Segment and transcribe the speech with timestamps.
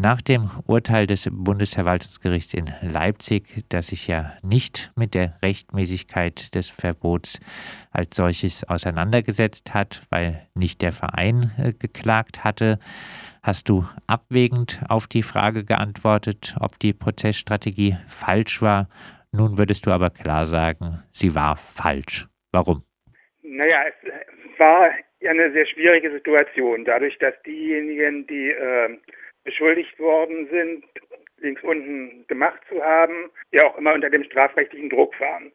[0.00, 6.70] Nach dem Urteil des Bundesverwaltungsgerichts in Leipzig, das sich ja nicht mit der Rechtmäßigkeit des
[6.70, 7.40] Verbots
[7.90, 12.78] als solches auseinandergesetzt hat, weil nicht der Verein äh, geklagt hatte,
[13.42, 18.88] hast du abwägend auf die Frage geantwortet, ob die Prozessstrategie falsch war.
[19.32, 22.28] Nun würdest du aber klar sagen, sie war falsch.
[22.52, 22.84] Warum?
[23.42, 28.96] Naja, es war ja eine sehr schwierige Situation, dadurch, dass diejenigen, die äh,
[29.48, 30.84] beschuldigt worden sind,
[31.38, 35.50] links unten gemacht zu haben, ja auch immer unter dem strafrechtlichen Druck waren.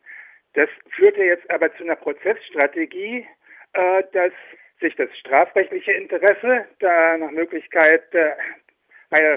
[0.55, 3.27] Das führte jetzt aber zu einer Prozessstrategie,
[3.73, 4.31] äh, dass
[4.79, 8.33] sich das strafrechtliche Interesse, da nach Möglichkeit äh,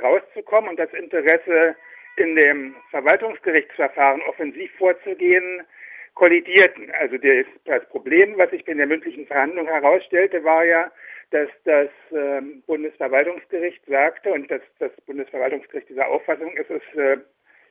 [0.02, 1.76] rauszukommen und das Interesse
[2.16, 5.66] in dem Verwaltungsgerichtsverfahren offensiv vorzugehen,
[6.14, 6.90] kollidierten.
[6.92, 10.90] Also das Problem, was sich in der mündlichen Verhandlung herausstellte, war ja,
[11.30, 17.18] dass das ähm, Bundesverwaltungsgericht sagte und dass das Bundesverwaltungsgericht dieser Auffassung ist, ist äh,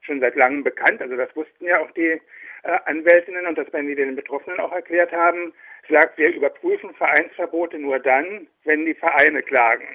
[0.01, 1.01] schon seit langem bekannt.
[1.01, 2.21] Also das wussten ja auch die
[2.63, 5.53] äh, Anwältinnen und das werden die den Betroffenen auch erklärt haben,
[5.89, 9.87] sagt, wir überprüfen Vereinsverbote nur dann, wenn die Vereine klagen.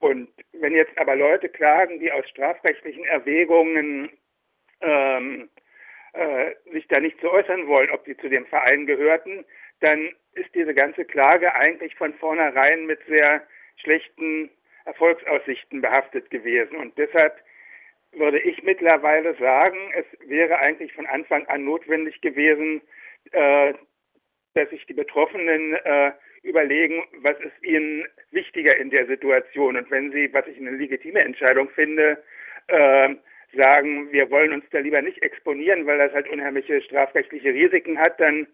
[0.00, 4.10] Und wenn jetzt aber Leute klagen, die aus strafrechtlichen Erwägungen
[4.80, 5.48] ähm,
[6.12, 9.44] äh, sich da nicht zu äußern wollen, ob sie zu dem Verein gehörten,
[9.80, 13.42] dann ist diese ganze Klage eigentlich von vornherein mit sehr
[13.76, 14.50] schlechten
[14.84, 16.76] Erfolgsaussichten behaftet gewesen.
[16.76, 17.36] Und deshalb
[18.12, 22.80] würde ich mittlerweile sagen, es wäre eigentlich von Anfang an notwendig gewesen,
[23.32, 23.74] äh,
[24.54, 26.12] dass sich die Betroffenen äh,
[26.42, 29.76] überlegen, was ist ihnen wichtiger in der Situation.
[29.76, 32.22] Und wenn sie, was ich eine legitime Entscheidung finde,
[32.68, 33.14] äh,
[33.54, 38.20] sagen, wir wollen uns da lieber nicht exponieren, weil das halt unheimliche strafrechtliche Risiken hat,
[38.20, 38.46] dann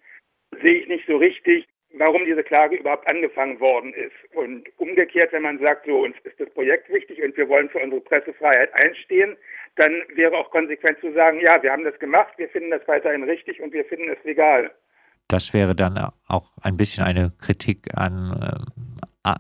[0.63, 1.67] sehe ich nicht so richtig,
[1.97, 4.35] warum diese Klage überhaupt angefangen worden ist.
[4.35, 7.79] Und umgekehrt, wenn man sagt, so uns ist das Projekt wichtig und wir wollen für
[7.79, 9.37] unsere Pressefreiheit einstehen,
[9.77, 13.25] dann wäre auch konsequent zu sagen, ja, wir haben das gemacht, wir finden das weiterhin
[13.25, 14.71] richtig und wir finden es legal.
[15.29, 18.59] Das wäre dann auch ein bisschen eine Kritik an äh,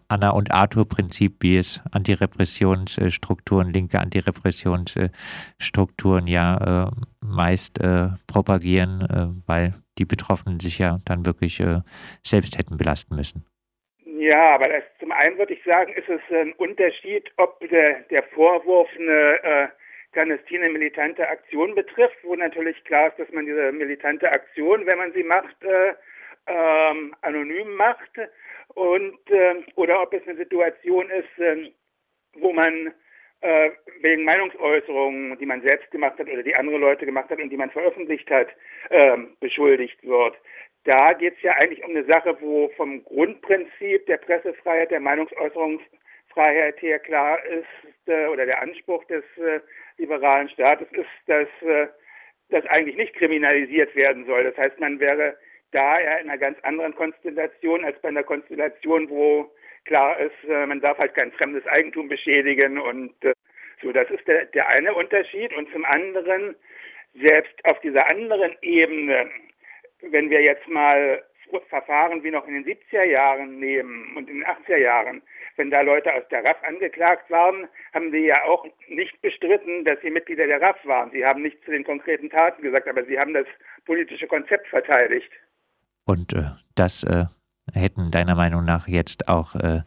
[0.08, 9.74] Anna und Arthur-Prinzip, wie es Antirepressionsstrukturen, linke Antirepressionsstrukturen ja äh, meist äh, propagieren, äh, weil
[9.98, 11.80] die Betroffenen sich ja dann wirklich äh,
[12.22, 13.44] selbst hätten belasten müssen.
[14.04, 18.22] Ja, aber das, zum einen würde ich sagen, ist es ein Unterschied, ob der, der
[18.22, 19.68] Vorwurf eine äh,
[20.12, 25.12] clandestine militante Aktion betrifft, wo natürlich klar ist, dass man diese militante Aktion, wenn man
[25.12, 25.94] sie macht, äh,
[26.46, 28.12] ähm, anonym macht
[28.74, 31.70] und äh, oder ob es eine Situation ist, äh,
[32.34, 32.94] wo man
[33.44, 37.50] äh, wegen Meinungsäußerungen, die man selbst gemacht hat oder die andere Leute gemacht hat und
[37.50, 38.48] die man veröffentlicht hat,
[38.88, 40.34] äh, beschuldigt wird.
[40.84, 46.80] Da geht es ja eigentlich um eine Sache, wo vom Grundprinzip der Pressefreiheit, der Meinungsäußerungsfreiheit
[46.80, 49.60] her klar ist, äh, oder der Anspruch des äh,
[49.98, 51.88] liberalen Staates ist, dass äh,
[52.48, 54.44] das eigentlich nicht kriminalisiert werden soll.
[54.44, 55.36] Das heißt, man wäre
[55.72, 59.50] da ja in einer ganz anderen Konstellation als bei einer Konstellation, wo
[59.84, 63.34] klar ist, äh, man darf halt kein fremdes Eigentum beschädigen und äh,
[63.82, 65.54] so, das ist der, der eine Unterschied.
[65.54, 66.54] Und zum anderen,
[67.20, 69.28] selbst auf dieser anderen Ebene,
[70.00, 71.22] wenn wir jetzt mal
[71.68, 75.22] Verfahren wie noch in den 70er Jahren nehmen und in den 80er Jahren,
[75.56, 80.00] wenn da Leute aus der RAF angeklagt waren, haben sie ja auch nicht bestritten, dass
[80.00, 81.10] sie Mitglieder der RAF waren.
[81.12, 83.46] Sie haben nichts zu den konkreten Taten gesagt, aber sie haben das
[83.84, 85.30] politische Konzept verteidigt.
[86.06, 87.26] Und äh, das äh,
[87.74, 89.80] hätten deiner Meinung nach jetzt auch äh,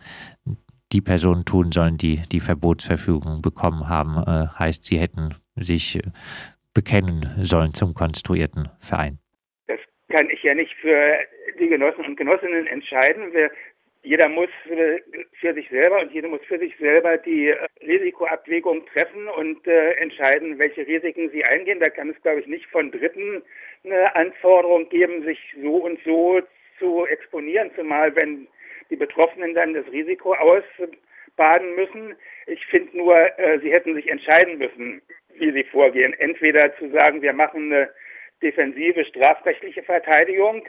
[0.92, 4.18] die Personen tun sollen, die die Verbotsverfügung bekommen haben.
[4.18, 6.02] Äh, heißt, sie hätten sich äh,
[6.74, 9.18] bekennen sollen zum konstruierten Verein.
[9.68, 11.18] Das kann ich ja nicht für
[11.59, 13.34] die Genossen und Genossinnen entscheiden.
[13.34, 13.52] Wir,
[14.04, 19.28] jeder muss für, sich selber und jeder muss für sich selber die äh, Risikoabwägung treffen
[19.28, 21.80] und äh, entscheiden, welche Risiken sie eingehen.
[21.80, 23.42] Da kann es, glaube ich, nicht von Dritten
[23.84, 26.42] eine Anforderung geben, sich so und so
[26.80, 28.48] zu exponieren, zumal wenn
[28.90, 32.16] die Betroffenen dann das Risiko ausbaden müssen.
[32.46, 35.01] Ich finde nur, äh, sie hätten sich entscheiden müssen,
[35.36, 36.13] wie sie vorgehen.
[36.13, 37.90] Entweder zu sagen, wir machen eine
[38.42, 40.63] defensive strafrechtliche Verteidigung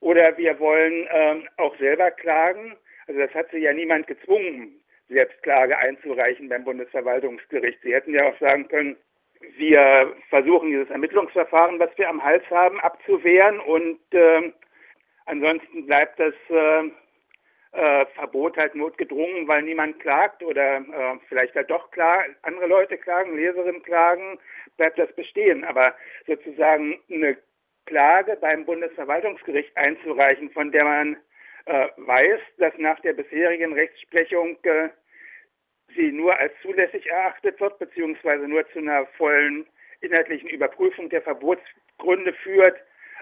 [0.00, 2.76] oder wir wollen ähm, auch selber klagen.
[3.06, 7.80] Also das hat sie ja niemand gezwungen, Selbstklage einzureichen beim Bundesverwaltungsgericht.
[7.82, 8.96] Sie hätten ja auch sagen können,
[9.56, 14.52] wir versuchen dieses Ermittlungsverfahren, was wir am Hals haben, abzuwehren und äh,
[15.28, 16.90] ansonsten bleibt das äh,
[17.72, 22.96] äh, Verbot halt notgedrungen, weil niemand klagt oder äh, vielleicht halt doch klar, andere Leute
[22.96, 24.38] klagen, Leserinnen klagen,
[24.76, 25.64] bleibt das bestehen.
[25.64, 25.94] Aber
[26.26, 27.36] sozusagen eine
[27.86, 31.16] Klage beim Bundesverwaltungsgericht einzureichen, von der man
[31.66, 34.88] äh, weiß, dass nach der bisherigen Rechtsprechung äh,
[35.94, 39.66] sie nur als zulässig erachtet wird, beziehungsweise nur zu einer vollen
[40.00, 42.78] inhaltlichen Überprüfung der Verbotsgründe führt,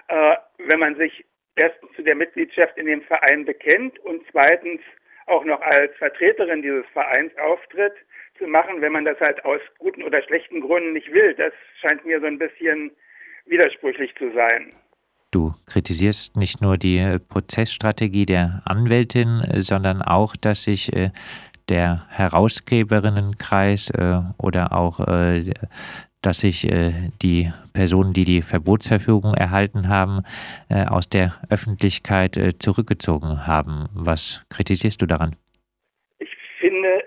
[0.07, 1.25] äh, wenn man sich
[1.57, 4.81] erstens zu der Mitgliedschaft in dem Verein bekennt und zweitens
[5.27, 7.93] auch noch als Vertreterin dieses Vereins auftritt,
[8.37, 11.33] zu machen, wenn man das halt aus guten oder schlechten Gründen nicht will.
[11.35, 12.91] Das scheint mir so ein bisschen
[13.45, 14.73] widersprüchlich zu sein.
[15.31, 21.11] Du kritisierst nicht nur die äh, Prozessstrategie der Anwältin, äh, sondern auch, dass sich äh,
[21.67, 23.91] der Herausgeberinnenkreis
[24.37, 25.01] oder auch
[26.21, 26.67] dass sich
[27.21, 30.23] die Personen, die die Verbotsverfügung erhalten haben,
[30.69, 33.87] aus der Öffentlichkeit zurückgezogen haben.
[33.93, 35.35] Was kritisierst du daran?
[36.19, 37.03] Ich finde,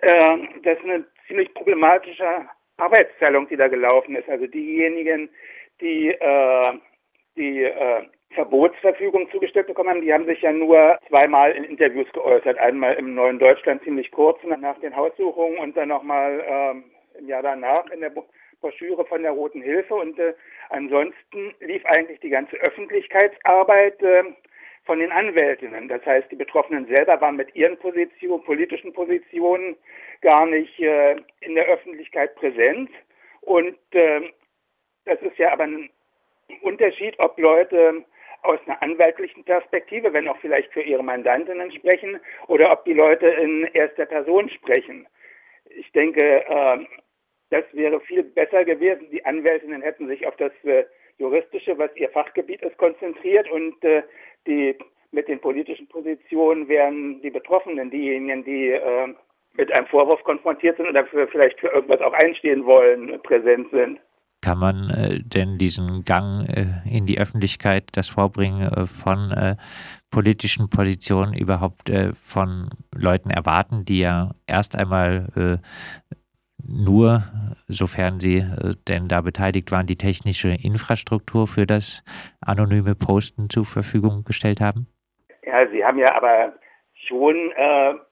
[0.63, 2.47] das ist eine ziemlich problematische
[2.79, 4.29] Arbeitsteilung, die da gelaufen ist.
[4.29, 5.29] Also diejenigen,
[5.81, 6.15] die
[7.37, 8.03] die äh,
[8.35, 12.59] Verbotsverfügung zugestellt bekommen haben, die haben sich ja nur zweimal in Interviews geäußert.
[12.59, 16.85] Einmal im Neuen Deutschland ziemlich kurz nach den Haussuchungen und dann nochmal ähm,
[17.19, 18.11] im Jahr danach in der
[18.61, 19.95] Broschüre von der Roten Hilfe.
[19.95, 20.35] Und äh,
[20.69, 24.25] ansonsten lief eigentlich die ganze Öffentlichkeitsarbeit äh,
[24.85, 25.89] von den Anwältinnen.
[25.89, 29.77] Das heißt, die Betroffenen selber waren mit ihren Positionen, politischen Positionen
[30.21, 32.91] gar nicht äh, in der Öffentlichkeit präsent.
[33.41, 34.21] Und äh,
[35.05, 35.91] das ist ja aber ein
[36.63, 38.05] Unterschied, ob Leute
[38.43, 43.27] aus einer anwaltlichen Perspektive, wenn auch vielleicht für ihre Mandantinnen sprechen, oder ob die Leute
[43.27, 45.07] in erster Person sprechen.
[45.67, 46.79] Ich denke, äh,
[47.51, 49.09] das wäre viel besser gewesen.
[49.11, 50.85] Die Anwältinnen hätten sich auf das äh,
[51.19, 54.03] Juristische, was ihr Fachgebiet ist, konzentriert und äh,
[54.47, 54.77] die
[55.13, 59.15] mit den politischen Positionen wären die Betroffenen diejenigen, die äh,
[59.55, 63.99] mit einem Vorwurf konfrontiert sind oder für, vielleicht für irgendwas auch einstehen wollen, präsent sind.
[64.43, 69.57] Kann man äh, denn diesen Gang äh, in die Öffentlichkeit, das Vorbringen äh, von
[70.11, 71.89] politischen Positionen überhaupt
[72.21, 75.61] von Leuten erwarten, die ja erst einmal
[76.71, 77.23] nur,
[77.69, 78.45] sofern sie
[78.89, 82.05] denn da beteiligt waren, die technische Infrastruktur für das
[82.41, 84.87] anonyme Posten zur Verfügung gestellt haben?
[85.45, 86.53] Ja, sie haben ja aber
[87.09, 87.53] schon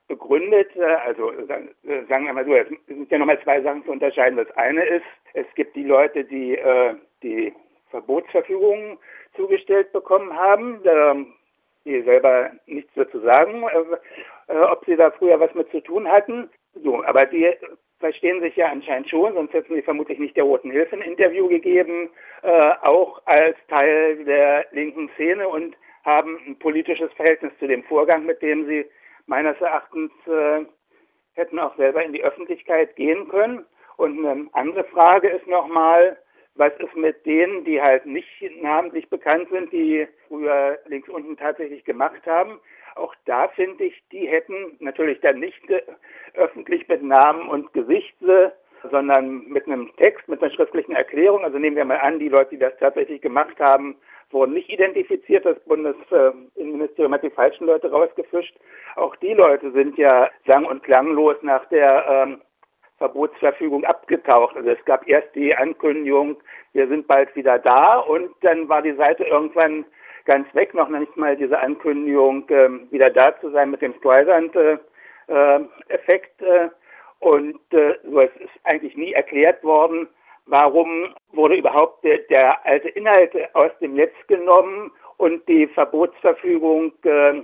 [0.07, 0.69] begründet,
[1.05, 4.37] also sagen wir mal so, es sind ja nochmal zwei Sachen zu unterscheiden.
[4.37, 7.53] Das eine ist, es gibt die Leute, die äh, die
[7.91, 8.97] Verbotsverfügungen
[9.35, 10.79] zugestellt bekommen haben,
[11.85, 16.07] die selber nichts dazu sagen, äh, äh, ob sie da früher was mit zu tun
[16.07, 16.49] hatten.
[16.83, 17.49] So, aber die
[17.99, 21.47] verstehen sich ja anscheinend schon, sonst hätten sie vermutlich nicht der Roten Hilfe ein Interview
[21.47, 22.09] gegeben,
[22.43, 25.75] äh, auch als Teil der linken Szene und
[26.05, 28.85] haben ein politisches Verhältnis zu dem Vorgang, mit dem sie
[29.27, 30.65] meines Erachtens äh,
[31.33, 33.65] hätten auch selber in die Öffentlichkeit gehen können.
[33.97, 36.17] Und eine andere Frage ist nochmal,
[36.55, 38.27] was ist mit denen, die halt nicht
[38.61, 42.59] namentlich bekannt sind, die früher links unten tatsächlich gemacht haben?
[42.99, 45.61] Auch da finde ich, die hätten natürlich dann nicht
[46.33, 48.15] öffentlich mit Namen und Gesicht,
[48.91, 51.43] sondern mit einem Text, mit einer schriftlichen Erklärung.
[51.43, 53.95] Also nehmen wir mal an, die Leute, die das tatsächlich gemacht haben,
[54.31, 55.45] wurden nicht identifiziert.
[55.45, 58.55] Das Bundesinnenministerium hat die falschen Leute rausgefischt.
[58.95, 62.41] Auch die Leute sind ja sang- und klanglos nach der ähm,
[62.97, 64.55] Verbotsverfügung abgetaucht.
[64.55, 66.37] Also es gab erst die Ankündigung,
[66.73, 69.85] wir sind bald wieder da und dann war die Seite irgendwann
[70.29, 76.41] ganz weg, noch nicht mal diese Ankündigung, äh, wieder da zu sein mit dem Streisand-Effekt.
[76.43, 76.69] Äh, äh,
[77.19, 80.07] und äh, so es ist eigentlich nie erklärt worden,
[80.45, 87.41] warum wurde überhaupt der, der alte Inhalt aus dem Netz genommen und die Verbotsverfügung äh,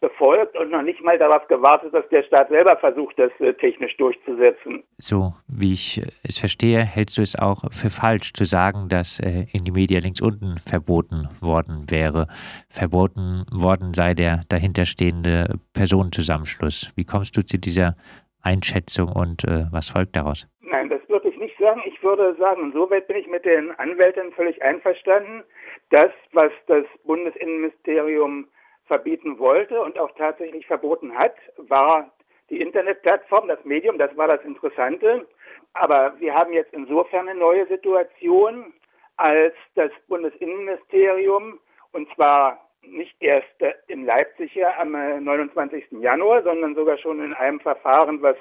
[0.00, 3.96] befolgt und noch nicht mal darauf gewartet, dass der Staat selber versucht, das äh, technisch
[3.96, 4.84] durchzusetzen.
[4.98, 9.46] So wie ich es verstehe, hältst du es auch für falsch zu sagen, dass äh,
[9.52, 12.28] in die Media links unten verboten worden wäre.
[12.70, 16.92] Verboten worden sei der dahinterstehende Personenzusammenschluss.
[16.96, 17.96] Wie kommst du zu dieser
[18.42, 20.46] Einschätzung und äh, was folgt daraus?
[20.60, 21.82] Nein, das würde ich nicht sagen.
[21.86, 25.42] Ich würde sagen, insoweit bin ich mit den Anwälten völlig einverstanden.
[25.90, 28.46] Das, was das Bundesinnenministerium
[28.88, 32.10] verbieten wollte und auch tatsächlich verboten hat, war
[32.50, 35.26] die Internetplattform, das Medium, das war das Interessante.
[35.74, 38.72] Aber wir haben jetzt insofern eine neue Situation,
[39.16, 41.60] als das Bundesinnenministerium,
[41.92, 43.48] und zwar nicht erst
[43.88, 45.86] in Leipzig ja am 29.
[46.00, 48.36] Januar, sondern sogar schon in einem Verfahren, was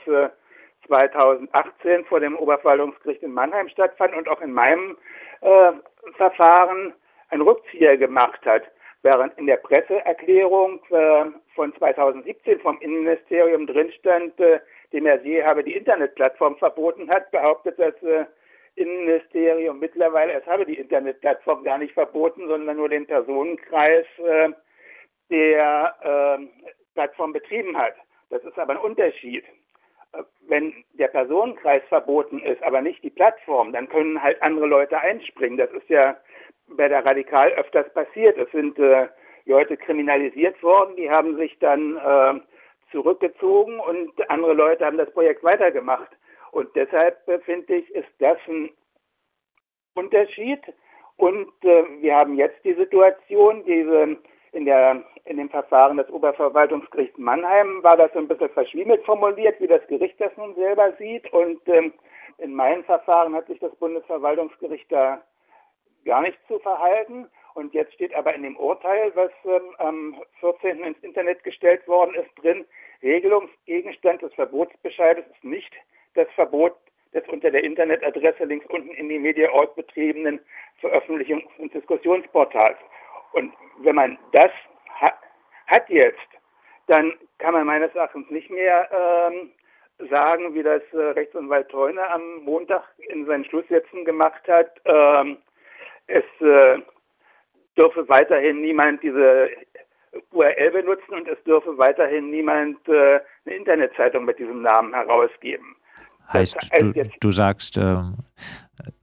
[0.88, 4.98] 2018 vor dem Oberverwaltungsgericht in Mannheim stattfand und auch in meinem
[5.42, 5.74] äh,
[6.16, 6.94] Verfahren
[7.30, 8.64] ein Rückzieher gemacht hat
[9.08, 14.60] während in der Presseerklärung äh, von 2017 vom Innenministerium drin stand, äh,
[14.92, 18.26] de Mercier habe die Internetplattform verboten hat, behauptet das äh,
[18.76, 24.50] Innenministerium mittlerweile, es habe die Internetplattform gar nicht verboten, sondern nur den Personenkreis, äh,
[25.30, 27.96] der äh, Plattform betrieben hat.
[28.30, 29.46] Das ist aber ein Unterschied.
[30.50, 35.58] wenn der Personenkreis verboten ist, aber nicht die Plattform, dann können halt andere Leute einspringen.
[35.58, 36.18] Das ist ja
[36.76, 38.38] bei der Radikal öfters passiert.
[38.38, 39.08] Es sind äh,
[39.46, 42.40] Leute kriminalisiert worden, die haben sich dann äh,
[42.92, 46.10] zurückgezogen und andere Leute haben das Projekt weitergemacht.
[46.52, 48.70] Und deshalb äh, finde ich, ist das ein
[49.96, 50.62] Unterschied.
[51.18, 54.18] Und äh, wir haben jetzt die Situation, diese
[54.52, 59.60] in, der, in dem Verfahren des Oberverwaltungsgerichts Mannheim war das so ein bisschen verschwiemelt formuliert,
[59.60, 61.32] wie das Gericht das nun selber sieht.
[61.34, 61.94] Und ähm,
[62.38, 65.22] in meinem Verfahren hat sich das Bundesverwaltungsgericht da
[66.06, 67.28] gar nicht zu verhalten.
[67.54, 70.84] Und jetzt steht aber in dem Urteil, was ähm, am 14.
[70.84, 72.66] ins Internet gestellt worden ist, drin,
[73.02, 75.74] Regelungsgegenstand des Verbotsbescheides ist nicht
[76.14, 76.76] das Verbot
[77.14, 80.40] des unter der Internetadresse links unten in die Mediaort betriebenen
[80.82, 82.78] Veröffentlichungs- und Diskussionsportals.
[83.34, 84.52] Und wenn man das
[85.00, 85.14] ha
[85.68, 86.28] hat jetzt,
[86.88, 89.52] dann kann man meines Erachtens nicht mehr ähm,
[90.10, 94.80] sagen, wie das äh, Rechtsanwalt Theuner am Montag in seinen Schlusssätzen gemacht hat.
[94.86, 95.38] Ähm,
[96.08, 96.80] es äh,
[97.78, 99.50] dürfe weiterhin niemand diese
[100.32, 105.76] URL benutzen und es dürfe weiterhin niemand äh, eine Internetzeitung mit diesem Namen herausgeben.
[106.32, 108.02] Heißt, du, du sagst, äh,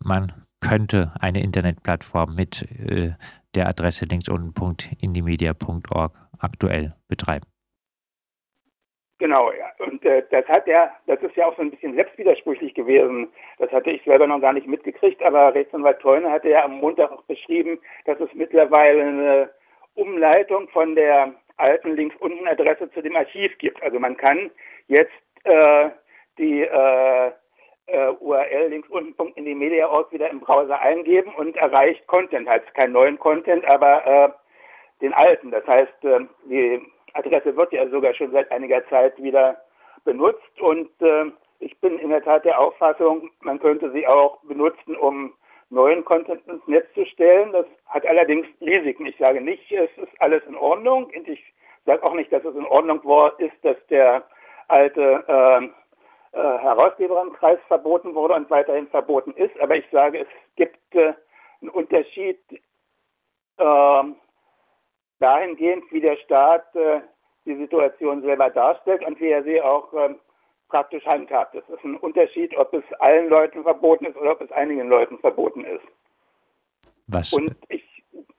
[0.04, 3.12] man könnte eine Internetplattform mit äh,
[3.54, 7.46] der Adresse links unten.indimedia.org aktuell betreiben.
[9.18, 9.70] Genau, ja.
[9.78, 13.28] Und äh, das hat ja, das ist ja auch so ein bisschen selbstwidersprüchlich gewesen.
[13.58, 17.12] Das hatte ich selber noch gar nicht mitgekriegt, aber Rechtsanwalt Teune hatte ja am Montag
[17.12, 19.50] auch beschrieben, dass es mittlerweile eine
[19.94, 23.80] Umleitung von der alten links unten Adresse zu dem Archiv gibt.
[23.84, 24.50] Also man kann
[24.88, 25.12] jetzt
[25.44, 25.90] äh,
[26.38, 27.30] die äh,
[27.86, 32.48] äh, URL links unten in die Media Org wieder im Browser eingeben und erreicht Content,
[32.48, 34.28] heißt keinen neuen Content, aber äh,
[35.02, 35.52] den alten.
[35.52, 36.82] Das heißt, äh, die
[37.14, 39.56] Adresse wird ja sogar schon seit einiger Zeit wieder
[40.04, 41.30] benutzt und äh,
[41.60, 45.32] ich bin in der Tat der Auffassung, man könnte sie auch benutzen, um
[45.70, 47.52] neuen Content ins Netz zu stellen.
[47.52, 49.06] Das hat allerdings Risiken.
[49.06, 51.06] Ich sage nicht, es ist alles in Ordnung.
[51.06, 51.42] Und ich
[51.86, 54.24] sage auch nicht, dass es in Ordnung war, ist, dass der
[54.68, 55.64] alte äh,
[56.38, 59.58] äh, Herausgeberenkreis verboten wurde und weiterhin verboten ist.
[59.60, 61.14] Aber ich sage, es gibt äh,
[61.60, 62.40] einen Unterschied
[63.58, 64.02] äh,
[65.20, 67.00] dahingehend, wie der Staat äh,
[67.46, 70.18] die Situation selber darstellt und wie er sie auch ähm,
[70.68, 71.54] praktisch handhabt.
[71.54, 75.18] Es ist ein Unterschied, ob es allen Leuten verboten ist oder ob es einigen Leuten
[75.18, 75.84] verboten ist.
[77.06, 77.84] Was, und ich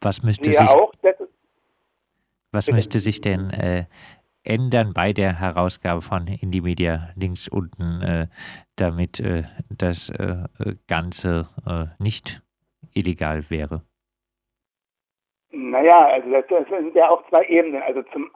[0.01, 0.91] was müsste sich, auch,
[2.51, 3.85] was müsste sich denn äh,
[4.43, 8.27] ändern bei der Herausgabe von Indie Media links unten, äh,
[8.75, 10.45] damit äh, das äh,
[10.87, 11.49] Ganze
[11.99, 12.41] nicht
[12.93, 13.81] illegal wäre?
[15.57, 17.81] Naja, also das, das sind ja auch zwei Ebenen.
[17.81, 18.29] Also zum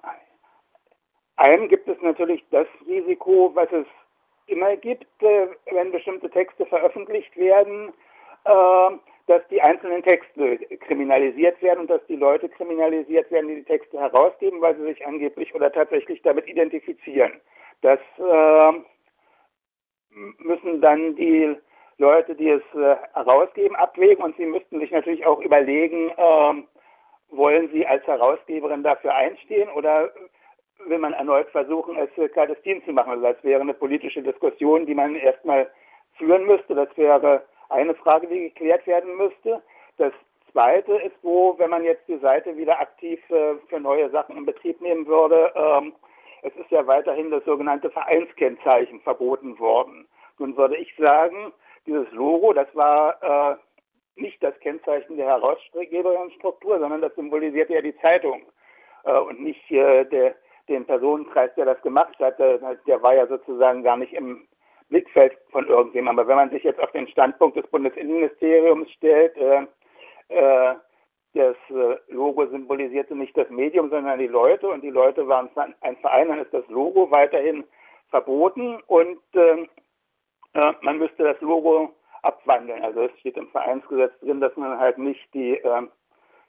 [1.35, 3.85] einen gibt es natürlich das Risiko, was es
[4.47, 7.91] immer gibt, äh, wenn bestimmte Texte veröffentlicht werden,
[8.45, 8.91] äh,
[9.27, 13.99] dass die einzelnen Texte kriminalisiert werden und dass die Leute kriminalisiert werden, die die Texte
[13.99, 17.33] herausgeben, weil sie sich angeblich oder tatsächlich damit identifizieren.
[17.81, 18.71] Das äh,
[20.37, 21.53] müssen dann die
[21.97, 26.13] Leute, die es herausgeben, abwägen und sie müssten sich natürlich auch überlegen,
[27.49, 30.11] wollen sie als Herausgeberin dafür einstehen oder
[30.85, 33.11] will man erneut versuchen, es clandestin zu machen.
[33.13, 35.67] Also das wäre eine politische Diskussion, die man erstmal
[36.17, 36.75] führen müsste.
[36.75, 39.63] Das wäre eine Frage, die geklärt werden müsste.
[39.97, 40.13] Das
[40.51, 44.45] zweite ist, wo, wenn man jetzt die Seite wieder aktiv äh, für neue Sachen in
[44.45, 45.93] Betrieb nehmen würde, ähm,
[46.43, 50.07] es ist ja weiterhin das sogenannte Vereinskennzeichen verboten worden.
[50.37, 51.51] Nun würde ich sagen,
[51.87, 53.55] dieses Logo, das war äh,
[54.19, 58.43] nicht das Kennzeichen der Herausgeberstruktur, sondern das symbolisierte ja die Zeitung
[59.03, 60.35] äh, und nicht äh, der,
[60.67, 62.39] den Personenkreis, der das gemacht hat.
[62.39, 64.47] Der, der war ja sozusagen gar nicht im
[64.89, 66.07] Blickfeld von irgendwem.
[66.07, 69.65] Aber wenn man sich jetzt auf den Standpunkt des Bundesinnenministeriums stellt, äh,
[70.29, 70.75] äh,
[71.33, 75.49] das äh, Logo symbolisierte nicht das Medium, sondern die Leute und die Leute waren
[75.81, 77.63] ein Verein, dann ist das Logo weiterhin
[78.09, 79.69] verboten und ähm,
[80.53, 82.83] äh, man müsste das Logo abwandeln.
[82.83, 85.87] Also es steht im Vereinsgesetz drin, dass man halt nicht die äh,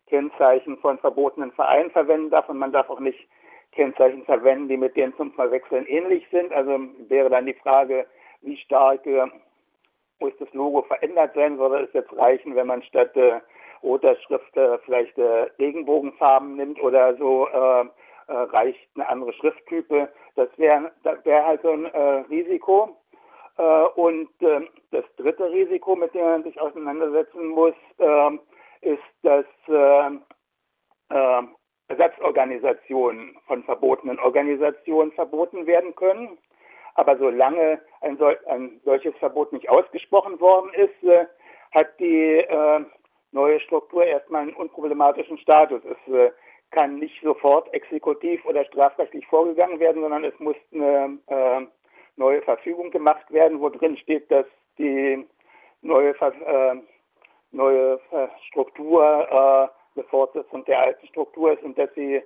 [0.07, 3.29] Kennzeichen von verbotenen Vereinen verwenden darf und man darf auch nicht
[3.73, 6.53] Kennzeichen verwenden, die mit denen zum Verwechseln ähnlich sind.
[6.53, 8.07] Also wäre dann die Frage,
[8.43, 9.27] wie stark äh,
[10.19, 11.59] muss das Logo verändert sein?
[11.59, 13.41] Würde es jetzt reichen, wenn man statt äh,
[13.83, 17.49] roter Schrift äh, vielleicht äh, Regenbogenfarben nimmt oder so?
[17.49, 17.87] Äh,
[18.31, 20.09] äh, reicht eine andere Schrifttype?
[20.37, 20.93] Das wäre
[21.25, 22.97] wär halt so ein äh, Risiko.
[23.61, 28.31] Äh, und äh, das dritte Risiko, mit dem man sich auseinandersetzen muss, äh,
[28.81, 30.11] ist, dass äh,
[31.11, 31.43] äh,
[31.89, 36.39] Ersatzorganisationen von verbotenen Organisationen verboten werden können.
[36.95, 41.27] Aber solange ein, sol ein solches Verbot nicht ausgesprochen worden ist, äh,
[41.73, 42.45] hat die
[43.33, 45.83] neue Struktur erstmal einen unproblematischen Status.
[45.85, 46.33] Es äh,
[46.73, 51.69] kann nicht sofort exekutiv oder strafrechtlich vorgegangen werden, sondern es muss eine
[52.17, 54.47] neue Verfügung gemacht werden, wo drin steht, dass
[54.79, 55.27] die
[55.83, 56.77] neue, äh,
[57.53, 58.01] neue
[58.49, 62.23] Struktur äh, eine Fortsetzung der alten Struktur ist und dass sie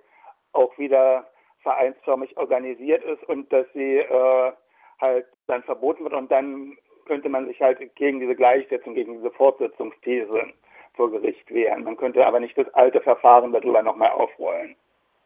[0.53, 1.26] auch wieder
[1.62, 4.53] vereinsförmig organisiert ist und dass sie äh,
[5.00, 6.76] halt dann verboten wird und dann
[7.07, 10.53] könnte man sich halt gegen diese Gleichsetzung, gegen diese Fortsetzungsthese
[10.95, 11.85] vor Gericht wehren.
[11.85, 14.76] Man könnte aber nicht das alte Verfahren darüber nochmal aufrollen.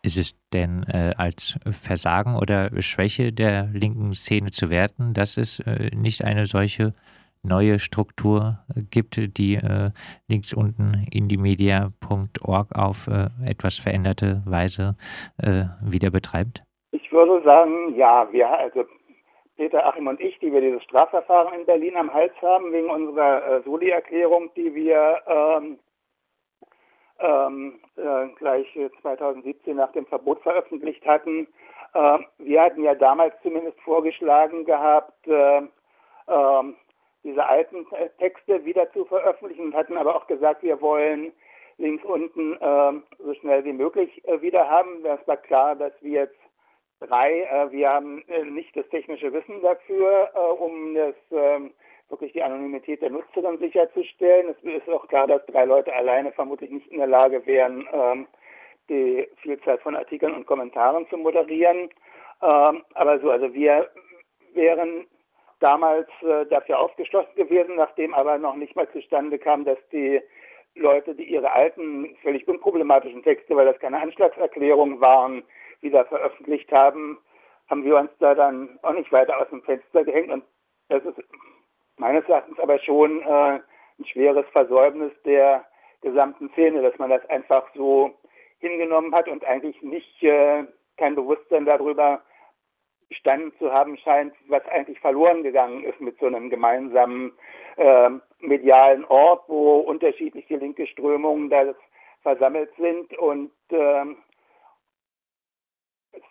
[0.02, 5.60] Ist es denn äh, als Versagen oder Schwäche der linken Szene zu werten, dass es
[5.60, 6.94] äh, nicht eine solche
[7.42, 8.58] neue Struktur
[8.90, 9.90] gibt, die äh,
[10.28, 14.96] links unten indimedia.org auf äh, etwas veränderte Weise
[15.42, 16.62] äh, wieder betreibt?
[16.90, 18.84] Ich würde sagen, ja, wir, also
[19.56, 23.44] Peter Achim und ich, die wir dieses Strafverfahren in Berlin am Hals haben, wegen unserer
[23.44, 25.78] äh, Soli-Erklärung, die wir ähm,
[27.18, 28.66] ähm, äh, gleich
[29.02, 31.46] 2017 nach dem Verbot veröffentlicht hatten.
[31.94, 35.62] Äh, wir hatten ja damals zumindest vorgeschlagen gehabt, äh,
[36.28, 36.76] ähm,
[37.24, 37.86] diese alten
[38.18, 41.32] Texte wieder zu veröffentlichen und hatten aber auch gesagt, wir wollen
[41.78, 45.04] links unten äh, so schnell wie möglich äh, wieder haben.
[45.04, 46.38] Es war klar, dass wir jetzt
[47.00, 51.72] Drei, äh, wir haben äh, nicht das technische Wissen dafür, äh, um das ähm,
[52.08, 54.48] wirklich die Anonymität der Nutzerin sicherzustellen.
[54.48, 58.26] Es ist auch klar, dass drei Leute alleine vermutlich nicht in der Lage wären, ähm,
[58.88, 61.90] die Vielzahl von Artikeln und Kommentaren zu moderieren.
[62.42, 63.90] Ähm, aber so, also wir
[64.54, 65.06] wären
[65.60, 70.20] damals äh, dafür aufgeschlossen gewesen, nachdem aber noch nicht mal zustande kam, dass die
[70.74, 75.42] Leute, die ihre alten, völlig unproblematischen Texte, weil das keine Anschlagserklärungen waren,
[75.80, 77.18] wieder veröffentlicht haben,
[77.68, 80.30] haben wir uns da dann auch nicht weiter aus dem Fenster gehängt.
[80.30, 80.44] Und
[80.88, 81.18] das ist
[81.98, 83.60] meines Erachtens aber schon äh,
[83.98, 85.64] ein schweres Versäumnis der
[86.00, 88.14] gesamten Szene, dass man das einfach so
[88.60, 90.64] hingenommen hat und eigentlich nicht äh,
[90.96, 92.22] kein Bewusstsein darüber
[93.08, 97.32] bestanden zu haben scheint, was eigentlich verloren gegangen ist mit so einem gemeinsamen
[97.76, 101.74] äh, medialen Ort, wo unterschiedliche linke Strömungen da
[102.22, 103.16] versammelt sind.
[103.18, 104.18] Und ähm,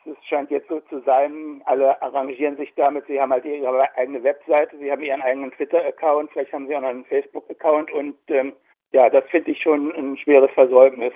[0.05, 4.23] es scheint jetzt so zu sein, alle arrangieren sich damit, sie haben halt ihre eigene
[4.23, 8.53] Webseite, sie haben ihren eigenen Twitter-Account, vielleicht haben sie auch noch einen Facebook-Account und ähm,
[8.91, 11.13] ja, das finde ich schon ein schweres Versäumnis.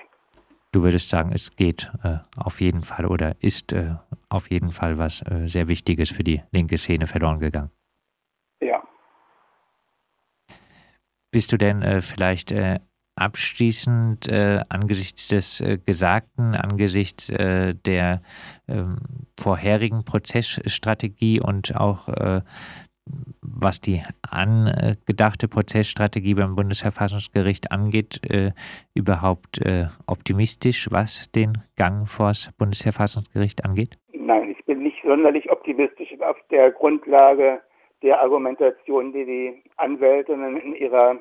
[0.72, 3.96] Du würdest sagen, es geht äh, auf jeden Fall oder ist äh,
[4.30, 7.70] auf jeden Fall was äh, sehr Wichtiges für die linke Szene verloren gegangen.
[8.60, 8.82] Ja.
[11.30, 12.80] Bist du denn äh, vielleicht äh,
[13.22, 18.20] abschließend äh, angesichts des äh, Gesagten, angesichts äh, der
[18.68, 18.96] ähm,
[19.38, 22.40] vorherigen Prozessstrategie und auch äh,
[23.40, 28.52] was die angedachte Prozessstrategie beim Bundesverfassungsgericht angeht, äh,
[28.94, 33.98] überhaupt äh, optimistisch, was den Gang vors Bundesverfassungsgericht angeht?
[34.12, 37.60] Nein, ich bin nicht sonderlich optimistisch auf der Grundlage
[38.02, 41.18] der Argumentation, die die Anwältinnen in ihrer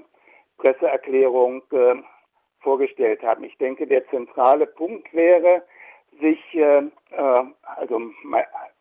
[0.61, 1.95] Presseerklärung äh,
[2.59, 3.43] vorgestellt haben.
[3.43, 5.63] Ich denke, der zentrale Punkt wäre,
[6.19, 7.43] sich äh, äh
[7.77, 8.01] also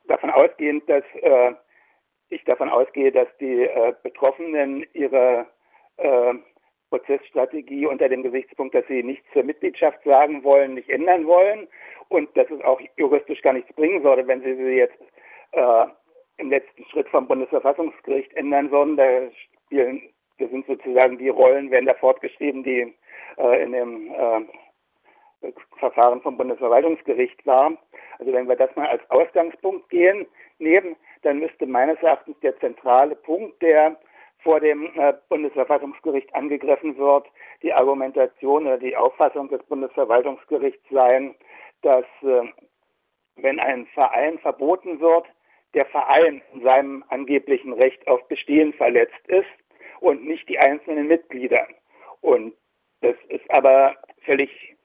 [0.06, 1.54] davon ausgehend, dass äh,
[2.28, 5.46] ich davon ausgehe, dass die äh, Betroffenen ihre
[5.96, 6.34] äh,
[6.90, 11.66] Prozessstrategie unter dem Gesichtspunkt, dass sie nichts zur Mitgliedschaft sagen wollen, nicht ändern wollen
[12.08, 15.00] und dass es auch juristisch gar nichts bringen würde, wenn sie sie jetzt
[15.52, 15.86] äh,
[16.36, 18.96] im letzten Schritt vom Bundesverfassungsgericht ändern würden.
[18.96, 19.30] Da
[19.66, 20.02] spielen
[20.40, 22.92] wir sind sozusagen die Rollen werden da fortgeschrieben, die
[23.37, 27.72] äh, in dem äh, Verfahren vom Bundesverwaltungsgericht war.
[28.18, 30.26] Also wenn wir das mal als Ausgangspunkt gehen,
[30.59, 33.96] nehmen, dann müsste meines Erachtens der zentrale Punkt, der
[34.42, 37.26] vor dem äh, Bundesverfassungsgericht angegriffen wird,
[37.62, 41.35] die Argumentation oder die Auffassung des Bundesverwaltungsgerichts sein,
[41.83, 42.42] dass äh,
[43.37, 45.26] wenn ein Verein verboten wird,
[45.74, 49.46] der Verein in seinem angeblichen Recht auf Bestehen verletzt ist
[50.00, 51.66] und nicht die einzelnen Mitglieder.
[52.20, 52.54] Und
[53.00, 54.76] das ist aber völlig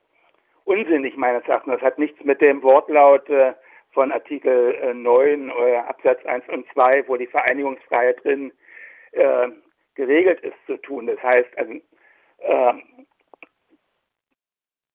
[0.64, 1.76] unsinnig meines Erachtens.
[1.76, 3.54] Das hat nichts mit dem Wortlaut äh,
[3.92, 8.52] von Artikel 9 äh, Absatz 1 und 2, wo die Vereinigungsfreiheit drin
[9.14, 9.48] äh,
[9.96, 11.08] geregelt ist, zu tun.
[11.08, 11.74] Das heißt, also,
[12.40, 12.74] äh,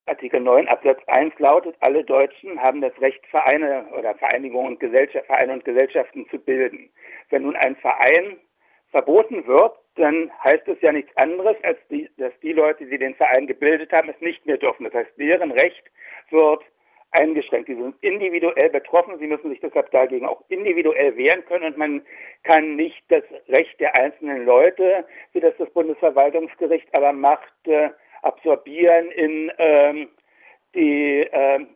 [0.07, 5.27] Artikel 9 Absatz 1 lautet, alle Deutschen haben das Recht, Vereine oder Vereinigungen und Gesellschaft,
[5.27, 6.91] Vereine und Gesellschaften zu bilden.
[7.31, 8.39] Wenn nun ein Verein
[8.91, 13.15] verboten wird, dann heißt es ja nichts anderes, als die, dass die Leute, die den
[13.15, 14.85] Verein gebildet haben, es nicht mehr dürfen.
[14.85, 15.83] Das heißt, deren Recht
[16.31, 16.63] wird
[17.13, 17.67] eingeschränkt.
[17.69, 22.03] Sie sind individuell betroffen, sie müssen sich deshalb dagegen auch individuell wehren können und man
[22.45, 27.91] kann nicht das Recht der einzelnen Leute, wie das das Bundesverwaltungsgericht aber macht, äh,
[28.23, 30.09] absorbieren in ähm,
[30.75, 31.67] die äh,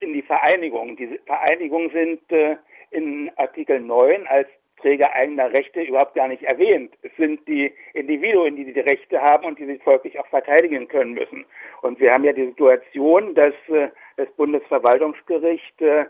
[0.00, 0.96] in die Vereinigung.
[0.96, 2.56] Diese Vereinigungen sind äh,
[2.90, 4.48] in Artikel 9 als
[4.80, 6.94] Träger eigener Rechte überhaupt gar nicht erwähnt.
[7.02, 11.14] Es sind die Individuen, die die Rechte haben und die sie folglich auch verteidigen können
[11.14, 11.44] müssen.
[11.82, 16.06] Und wir haben ja die Situation, dass äh, das Bundesverwaltungsgericht äh,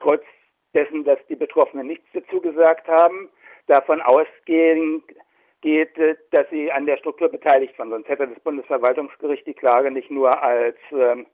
[0.00, 0.24] trotz
[0.74, 3.28] dessen, dass die Betroffenen nichts dazu gesagt haben,
[3.66, 5.02] davon ausgehen
[5.60, 7.90] geht, äh, dass sie an der Struktur beteiligt waren.
[7.90, 11.26] Sonst hätte das Bundesverwaltungsgericht die Klage nicht nur als ähm,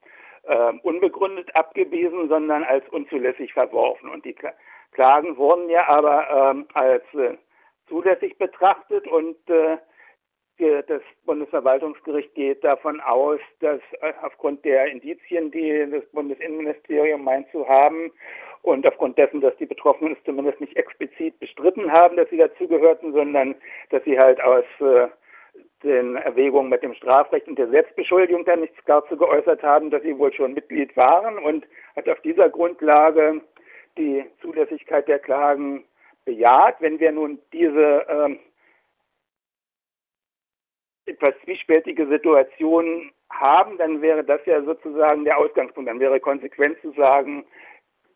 [0.45, 4.09] äh, unbegründet abgewiesen, sondern als unzulässig verworfen.
[4.09, 4.37] Und die
[4.95, 7.37] Klagen wurden ja aber ähm, als äh,
[7.89, 9.77] zulässig betrachtet und äh,
[10.57, 17.69] das Bundesverwaltungsgericht geht davon aus, dass äh, aufgrund der Indizien, die das Bundesinnenministerium meint zu
[17.69, 18.13] haben
[18.63, 23.13] und aufgrund dessen, dass die Betroffenen es zumindest nicht explizit bestritten haben, dass sie dazugehörten,
[23.13, 23.57] sondern
[23.91, 25.09] dass sie halt aus äh,
[25.83, 30.03] den Erwägungen mit dem Strafrecht und der Selbstbeschuldigung dann nichts gar zu geäußert haben, dass
[30.03, 33.43] sie wohl schon Mitglied waren und hat auf dieser Grundlage
[33.97, 35.85] die Zulässigkeit der Klagen
[36.25, 36.77] bejaht.
[36.81, 38.39] Wenn wir nun diese ähm,
[41.07, 45.89] etwas zwiespältige Situation haben, dann wäre das ja sozusagen der Ausgangspunkt.
[45.89, 47.45] Dann wäre konsequent zu sagen,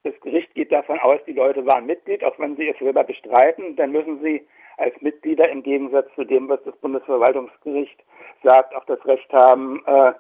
[0.05, 3.77] das Gericht geht davon aus, die Leute waren Mitglied, auch wenn sie es selber bestreiten,
[3.77, 8.03] dann müssen sie als Mitglieder im Gegensatz zu dem, was das Bundesverwaltungsgericht
[8.45, 10.13] sagt, auch das Recht haben, äh,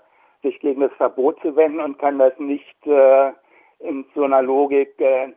[0.42, 3.32] sich gegen das Verbot zu wenden und kann das nicht äh,
[3.78, 5.32] in so einer Logik, äh,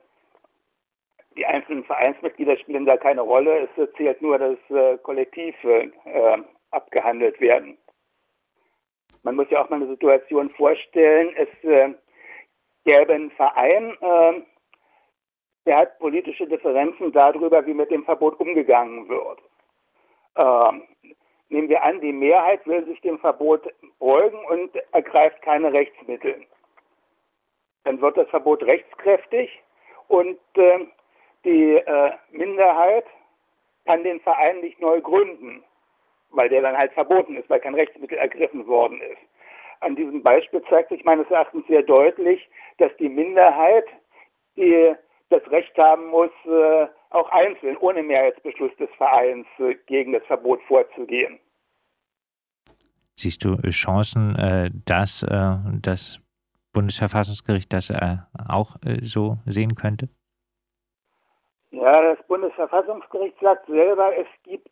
[1.35, 5.89] die einzelnen Vereinsmitglieder spielen da keine Rolle, es zählt nur das äh, Kollektiv äh,
[6.71, 7.77] abgehandelt werden.
[9.23, 11.93] Man muss ja auch mal eine Situation vorstellen, es äh,
[12.83, 14.41] gäbe einen Verein, äh,
[15.65, 19.39] der hat politische Differenzen darüber, wie mit dem Verbot umgegangen wird.
[20.35, 20.83] Ähm,
[21.49, 23.67] nehmen wir an, die Mehrheit will sich dem Verbot
[23.99, 26.45] beugen und ergreift keine Rechtsmittel.
[27.83, 29.61] Dann wird das Verbot rechtskräftig
[30.07, 30.87] und äh,
[31.45, 33.05] die äh, Minderheit
[33.85, 35.63] kann den Verein nicht neu gründen,
[36.29, 39.21] weil der dann halt verboten ist, weil kein Rechtsmittel ergriffen worden ist.
[39.79, 43.85] An diesem Beispiel zeigt sich meines Erachtens sehr deutlich, dass die Minderheit
[44.57, 44.93] die
[45.29, 50.61] das Recht haben muss, äh, auch einzeln ohne Mehrheitsbeschluss des Vereins äh, gegen das Verbot
[50.67, 51.39] vorzugehen.
[53.15, 55.25] Siehst du Chancen, äh, dass
[55.81, 56.19] das
[56.73, 57.91] Bundesverfassungsgericht das
[58.47, 60.09] auch so sehen könnte?
[61.81, 64.69] Ja, das Bundesverfassungsgericht sagt selber, es gibt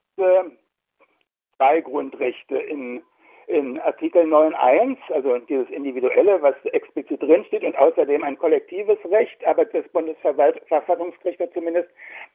[1.57, 3.01] zwei Grundrechte in
[3.49, 9.65] in Artikel 9.1, also dieses Individuelle, was explizit drinsteht, und außerdem ein kollektives Recht, aber
[9.65, 11.89] das Bundesverfassungsgericht hat zumindest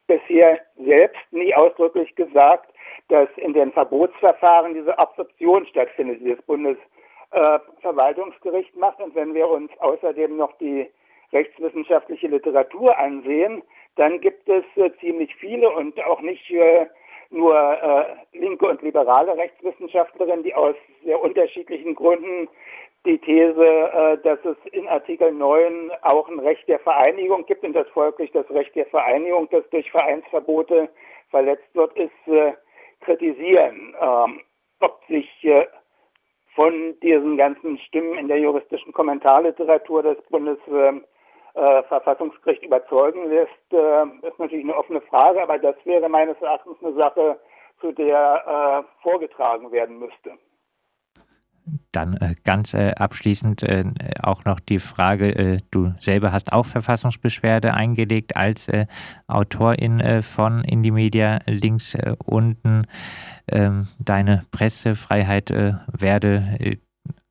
[0.09, 2.75] bisher selbst nie ausdrücklich gesagt,
[3.11, 9.01] dass in den Verbotsverfahren diese Absorption stattfindet, die das Bundesverwaltungsgericht macht.
[9.01, 10.91] Und wenn wir uns außerdem noch die
[11.33, 13.63] rechtswissenschaftliche Literatur ansehen,
[13.97, 16.87] dann gibt es äh, ziemlich viele und auch nicht äh,
[17.31, 22.49] nur äh, linke und liberale Rechtswissenschaftlerinnen, die aus sehr unterschiedlichen Gründen
[23.05, 27.75] die These, äh, dass es in Artikel 9 auch ein Recht der Vereinigung gibt und
[27.75, 30.89] dass folglich das Recht der Vereinigung, das durch Vereinsverbote
[31.31, 32.55] verletzt wird, ist, äh,
[33.01, 33.95] kritisieren.
[34.01, 34.41] Ähm,
[34.81, 35.67] ob sich äh,
[36.55, 40.59] von diesen ganzen Stimmen in der juristischen Kommentarliteratur des Bundes
[41.55, 46.77] äh, Verfassungsgericht überzeugen lässt, äh, ist natürlich eine offene Frage, aber das wäre meines Erachtens
[46.83, 47.39] eine Sache,
[47.81, 50.33] zu der äh, vorgetragen werden müsste.
[51.93, 53.85] Dann äh, ganz äh, abschließend äh,
[54.23, 58.71] auch noch die Frage, du selber hast auch Verfassungsbeschwerde eingelegt als
[59.29, 62.87] Autorin von Indie Media links unten.
[63.51, 66.79] Ähm, deine Pressefreiheit werde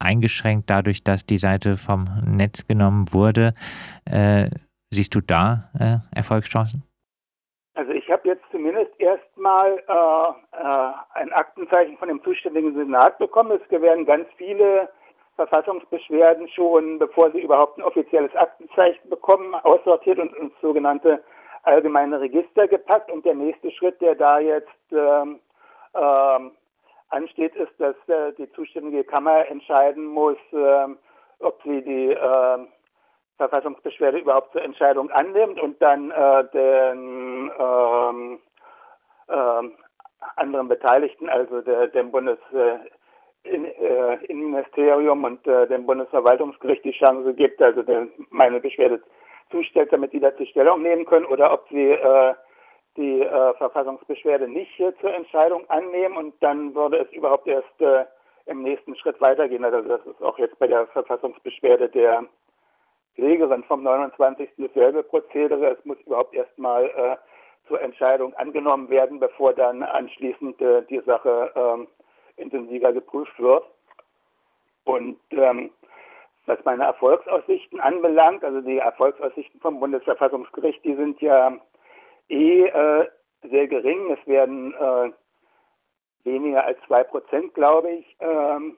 [0.04, 3.54] eingeschränkt dadurch, dass die Seite vom Netz genommen wurde.
[4.06, 4.50] Äh,
[4.92, 6.84] siehst du da äh, Erfolgschancen?
[7.76, 13.60] Also ich habe jetzt zumindest erstmal äh, äh, ein Aktenzeichen von dem zuständigen Senat bekommen.
[13.60, 14.90] Es werden ganz viele
[15.36, 21.24] Verfassungsbeschwerden schon, bevor sie überhaupt ein offizielles Aktenzeichen bekommen, aussortiert und ins sogenannte
[21.64, 23.12] allgemeine Register gepackt.
[23.12, 25.40] Und der nächste Schritt, der da jetzt ähm,
[25.96, 26.52] ähm,
[27.14, 30.88] ansteht, ist, dass äh, die zuständige Kammer entscheiden muss, äh,
[31.40, 32.58] ob sie die äh,
[33.38, 38.40] Verfassungsbeschwerde überhaupt zur Entscheidung annimmt und dann äh, den ähm,
[39.30, 39.72] ähm,
[40.36, 42.40] anderen Beteiligten, also der, dem Bundes
[43.44, 49.02] Innenministerium und äh, dem Bundesverwaltungsgericht die Chance gibt, also den, meine Beschwerde
[49.52, 52.34] zustellt, damit die dazu Stellung nehmen können, oder ob sie äh,
[52.98, 58.06] die äh, Verfassungsbeschwerde nicht äh, zur Entscheidung annehmen und dann würde es überhaupt erst äh,
[58.46, 59.64] im nächsten Schritt weitergehen.
[59.64, 62.26] Also das ist auch jetzt bei der Verfassungsbeschwerde der
[63.16, 64.50] Klägerin vom 29.
[64.58, 65.78] dasselbe Prozedere.
[65.78, 67.16] Es muss überhaupt erstmal äh,
[67.68, 71.88] zur Entscheidung angenommen werden, bevor dann anschließend äh, die Sache ähm,
[72.38, 73.64] intensiver geprüft wird.
[74.86, 75.72] Und ähm,
[76.46, 81.58] was meine Erfolgsaussichten anbelangt, also die Erfolgsaussichten vom Bundesverfassungsgericht, die sind ja
[82.30, 83.08] eh äh,
[83.50, 84.12] sehr gering.
[84.12, 85.12] Es werden äh,
[86.24, 88.78] weniger als zwei Prozent, glaube ich, ähm,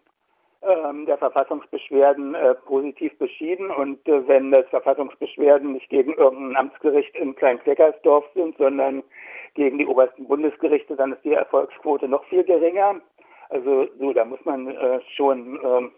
[0.62, 3.69] ähm, der Verfassungsbeschwerden äh, positiv beschieden.
[3.69, 9.03] Und äh, wenn das Verfassungsbeschwerden nicht gegen irgendein Amtsgericht in Klein-Kleckersdorf sind, sondern
[9.53, 12.99] gegen die obersten Bundesgerichte, dann ist die Erfolgsquote noch viel geringer.
[13.49, 15.91] Also so, da muss man äh, schon ähm,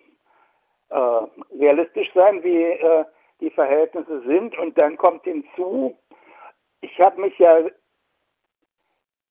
[0.90, 3.06] äh, realistisch sein, wie äh,
[3.40, 4.58] die Verhältnisse sind.
[4.58, 5.98] Und dann kommt hinzu,
[6.82, 7.60] ich habe mich ja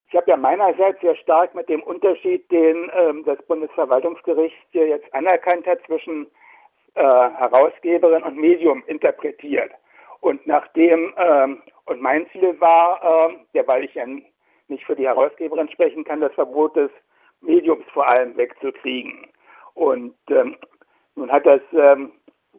[0.09, 5.67] ich habe ja meinerseits sehr stark mit dem Unterschied, den ähm, das Bundesverwaltungsgericht jetzt anerkannt
[5.67, 6.29] hat, zwischen
[6.95, 9.73] äh, Herausgeberin und Medium interpretiert.
[10.21, 15.07] Und nachdem, ähm, und mein Ziel war, äh, ja, weil ich ja nicht für die
[15.07, 16.91] Herausgeberin sprechen kann, das Verbot des
[17.41, 19.27] Mediums vor allem wegzukriegen.
[19.75, 20.57] Und ähm,
[21.17, 22.13] nun hat das ähm,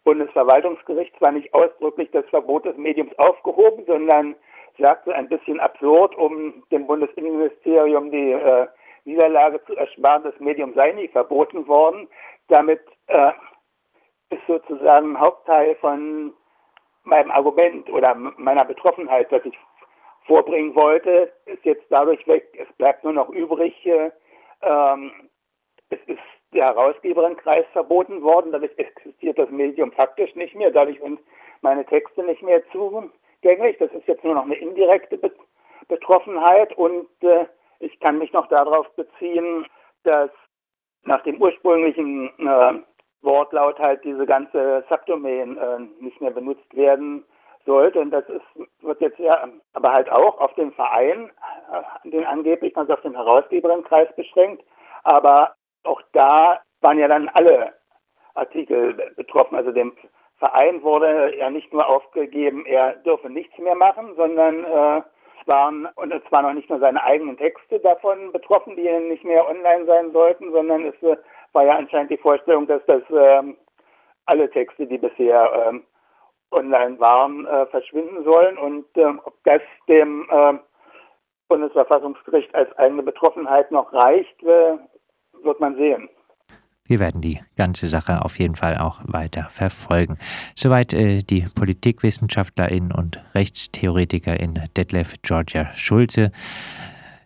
[0.03, 4.35] Bundesverwaltungsgericht zwar nicht ausdrücklich das Verbot des Mediums aufgehoben, sondern
[4.77, 8.67] sagte, ein bisschen absurd, um dem Bundesinnenministerium die äh,
[9.05, 10.23] Niederlage zu ersparen.
[10.23, 12.07] Das Medium sei nie verboten worden.
[12.47, 13.31] Damit äh,
[14.29, 16.33] ist sozusagen ein Hauptteil von
[17.03, 19.57] meinem Argument oder meiner Betroffenheit, was ich
[20.25, 22.45] vorbringen wollte, ist jetzt dadurch weg.
[22.57, 24.11] Es bleibt nur noch übrig, äh,
[24.61, 25.11] ähm,
[25.89, 26.19] es ist
[26.53, 28.51] der Herausgeberinnenkreis verboten worden.
[28.51, 30.71] Dadurch existiert das Medium faktisch nicht mehr.
[30.71, 31.19] Dadurch sind
[31.61, 33.09] meine Texte nicht mehr zu
[33.47, 33.77] gängig.
[33.79, 35.19] Das ist jetzt nur noch eine indirekte
[35.87, 37.45] Betroffenheit und äh,
[37.79, 39.65] ich kann mich noch darauf beziehen,
[40.03, 40.29] dass
[41.03, 42.73] nach dem ursprünglichen äh,
[43.21, 47.23] Wortlaut halt diese ganze Subdomain äh, nicht mehr benutzt werden
[47.65, 47.99] sollte.
[47.99, 51.31] Und das ist, wird jetzt ja aber halt auch auf den Verein,
[51.71, 54.63] äh, den angeblich also auf den Herausgeberinnenkreis beschränkt.
[55.03, 57.73] Aber auch da waren ja dann alle
[58.33, 59.93] Artikel betroffen, also dem
[60.37, 65.01] Verein wurde ja nicht nur aufgegeben, er dürfe nichts mehr machen, sondern äh,
[65.41, 69.23] es waren, und es waren auch nicht nur seine eigenen Texte davon betroffen, die nicht
[69.23, 71.17] mehr online sein sollten, sondern es äh,
[71.53, 73.43] war ja anscheinend die Vorstellung, dass das äh,
[74.25, 78.57] alle Texte, die bisher äh, online waren, äh, verschwinden sollen.
[78.57, 80.53] Und äh, ob das dem äh,
[81.47, 84.77] Bundesverfassungsgericht als eigene Betroffenheit noch reicht, äh,
[85.41, 86.09] wird man sehen.
[86.87, 90.17] Wir werden die ganze Sache auf jeden Fall auch weiter verfolgen.
[90.55, 96.31] Soweit äh, die Politikwissenschaftlerin und Rechtstheoretikerin Detlef Georgia Schulze.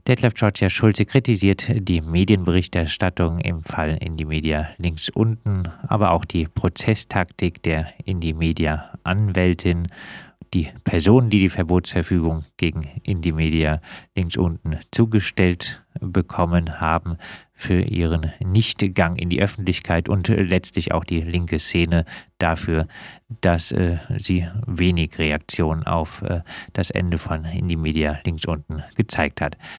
[0.08, 6.48] Detlef Georgia Schulze kritisiert die Medienberichterstattung im Fall Indie Media links unten, aber auch die
[6.48, 9.90] Prozesstaktik der Indie Media Anwältin
[10.54, 13.82] die Personen, die die Verbotsverfügung gegen Indie Media
[14.16, 17.18] links unten zugestellt bekommen haben,
[17.62, 22.06] für ihren Nichtgang in die Öffentlichkeit und letztlich auch die linke Szene
[22.40, 22.88] dafür,
[23.42, 26.42] dass äh, sie wenig Reaktion auf äh,
[26.74, 29.58] das Ende von Indie Media links unten gezeigt hat.